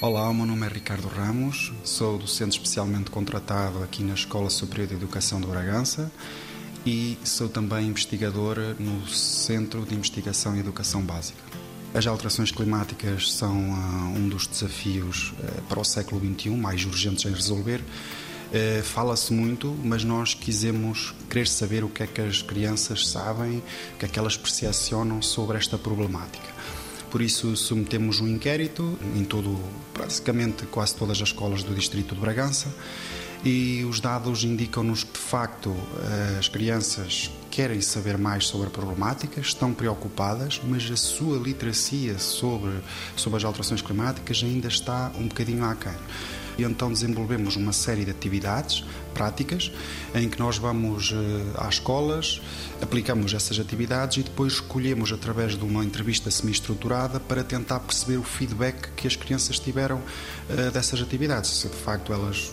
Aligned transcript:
Olá, 0.00 0.28
o 0.28 0.32
meu 0.32 0.46
nome 0.46 0.64
é 0.64 0.68
Ricardo 0.68 1.08
Ramos, 1.08 1.72
sou 1.82 2.18
docente 2.18 2.52
especialmente 2.52 3.10
contratado 3.10 3.82
aqui 3.82 4.04
na 4.04 4.14
Escola 4.14 4.48
Superior 4.48 4.86
de 4.86 4.94
Educação 4.94 5.40
de 5.40 5.46
Bragança 5.48 6.08
e 6.86 7.18
sou 7.24 7.48
também 7.48 7.88
investigador 7.88 8.76
no 8.78 9.08
Centro 9.08 9.84
de 9.84 9.96
Investigação 9.96 10.54
e 10.54 10.60
Educação 10.60 11.02
Básica. 11.02 11.42
As 11.92 12.06
alterações 12.06 12.52
climáticas 12.52 13.32
são 13.32 13.56
uh, 13.56 14.16
um 14.16 14.28
dos 14.28 14.46
desafios 14.46 15.32
uh, 15.32 15.62
para 15.62 15.80
o 15.80 15.84
século 15.84 16.20
XXI 16.20 16.50
mais 16.50 16.84
urgentes 16.84 17.24
em 17.24 17.34
resolver. 17.34 17.80
Uh, 17.80 18.84
Fala-se 18.84 19.32
muito, 19.32 19.76
mas 19.82 20.04
nós 20.04 20.32
quisemos 20.32 21.12
querer 21.28 21.48
saber 21.48 21.82
o 21.82 21.88
que 21.88 22.04
é 22.04 22.06
que 22.06 22.20
as 22.20 22.40
crianças 22.40 23.08
sabem, 23.08 23.64
o 23.94 23.98
que 23.98 24.04
é 24.04 24.08
que 24.08 24.16
elas 24.16 24.36
percepcionam 24.36 25.20
sobre 25.20 25.58
esta 25.58 25.76
problemática. 25.76 26.46
Por 27.10 27.22
isso 27.22 27.56
submetemos 27.56 28.20
um 28.20 28.28
inquérito 28.28 28.98
em 29.16 29.24
todo, 29.24 29.58
praticamente 29.94 30.66
quase 30.66 30.94
todas 30.94 31.20
as 31.22 31.28
escolas 31.28 31.62
do 31.62 31.74
distrito 31.74 32.14
de 32.14 32.20
Bragança 32.20 32.68
e 33.44 33.84
os 33.84 34.00
dados 34.00 34.44
indicam-nos 34.44 35.04
que 35.04 35.12
de 35.12 35.18
facto 35.18 35.74
as 36.38 36.48
crianças 36.48 37.30
querem 37.50 37.80
saber 37.80 38.16
mais 38.16 38.46
sobre 38.46 38.68
a 38.68 38.70
problemática, 38.70 39.40
estão 39.40 39.72
preocupadas, 39.72 40.60
mas 40.64 40.88
a 40.90 40.96
sua 40.96 41.38
literacia 41.38 42.18
sobre, 42.18 42.72
sobre 43.16 43.38
as 43.38 43.44
alterações 43.44 43.82
climáticas 43.82 44.40
ainda 44.44 44.68
está 44.68 45.10
um 45.18 45.26
bocadinho 45.26 45.64
aquém. 45.64 45.96
E 46.58 46.64
então 46.64 46.92
desenvolvemos 46.92 47.54
uma 47.54 47.72
série 47.72 48.04
de 48.04 48.10
atividades 48.10 48.84
práticas 49.14 49.70
em 50.12 50.28
que 50.28 50.38
nós 50.40 50.58
vamos 50.58 51.12
uh, 51.12 51.16
às 51.56 51.74
escolas, 51.74 52.40
aplicamos 52.82 53.32
essas 53.32 53.60
atividades 53.60 54.18
e 54.18 54.22
depois 54.24 54.54
escolhemos 54.54 55.12
através 55.12 55.56
de 55.56 55.64
uma 55.64 55.84
entrevista 55.84 56.32
semi-estruturada 56.32 57.20
para 57.20 57.44
tentar 57.44 57.78
perceber 57.80 58.16
o 58.16 58.24
feedback 58.24 58.90
que 58.96 59.06
as 59.06 59.14
crianças 59.14 59.60
tiveram 59.60 59.98
uh, 59.98 60.70
dessas 60.72 61.00
atividades, 61.00 61.50
se 61.50 61.68
de 61.68 61.76
facto 61.76 62.12
elas 62.12 62.52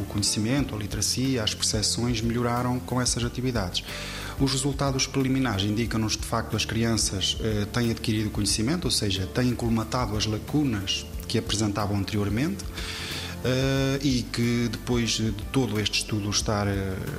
o, 0.00 0.04
conhecimento, 0.06 0.74
a 0.74 0.78
literacia, 0.78 1.42
as 1.42 1.54
percepções 1.54 2.20
melhoraram 2.20 2.78
com 2.80 3.00
essas 3.00 3.24
atividades. 3.24 3.84
Os 4.38 4.52
resultados 4.52 5.06
preliminares 5.06 5.64
indicam-nos 5.64 6.16
de 6.16 6.24
facto 6.24 6.56
as 6.56 6.64
crianças 6.64 7.38
uh, 7.40 7.66
têm 7.66 7.90
adquirido 7.90 8.30
conhecimento, 8.30 8.84
ou 8.84 8.90
seja, 8.90 9.26
têm 9.26 9.54
colmatado 9.54 10.16
as 10.16 10.26
lacunas 10.26 11.06
que 11.26 11.38
apresentavam 11.38 11.96
anteriormente. 11.96 12.64
Uh, 13.36 14.00
e 14.02 14.22
que 14.22 14.68
depois 14.72 15.10
de 15.10 15.30
todo 15.52 15.78
este 15.78 16.00
estudo 16.00 16.28
estar, 16.30 16.66
uh, 16.66 16.70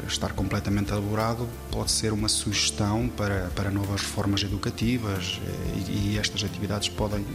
estar 0.09 0.33
completamente 0.33 0.91
elaborado, 0.91 1.47
pode 1.71 1.89
ser 1.89 2.11
uma 2.11 2.27
sugestão 2.27 3.07
para, 3.07 3.49
para 3.55 3.71
novas 3.71 4.01
reformas 4.01 4.43
educativas 4.43 5.39
uh, 5.39 5.89
e, 5.89 6.15
e, 6.15 6.17
estas 6.17 6.43
atividades 6.43 6.89
podem, 6.89 7.25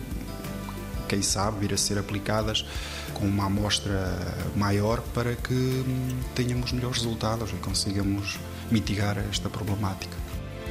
quem 1.13 1.21
sabe, 1.21 1.61
vir 1.61 1.75
a 1.75 1.77
ser 1.77 1.99
aplicadas 1.99 2.65
com 3.13 3.27
uma 3.27 3.45
amostra 3.45 4.19
maior 4.57 5.03
para 5.13 5.37
que 5.37 5.53
hum, 5.53 6.09
tenhamos 6.35 6.73
melhores 6.73 7.03
resultados 7.03 7.51
e 7.51 7.57
consigamos 7.57 8.39
mitigar 8.71 9.19
esta 9.31 9.51
problemática. 9.51 10.17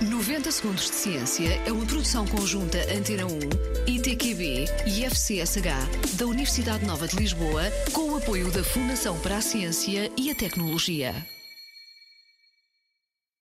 90 0.02 0.52
Segundos 0.52 0.86
de 0.86 0.96
Ciência 0.96 1.62
é 1.64 1.72
uma 1.72 1.86
produção 1.86 2.26
conjunta 2.26 2.80
Antena 2.92 3.28
1, 3.28 3.40
ITQB 3.86 4.66
e 4.88 5.06
FCSH 5.06 6.16
da 6.18 6.26
Universidade 6.26 6.84
Nova 6.88 7.08
de 7.08 7.18
Lisboa, 7.18 7.62
com 7.94 8.10
o 8.10 8.18
apoio 8.18 8.50
da 8.50 8.64
Fundação 8.64 9.20
para 9.20 9.38
a 9.38 9.42
Ciência 9.42 10.12
e 10.18 10.32
a 10.32 10.34
Tecnologia. 10.34 11.14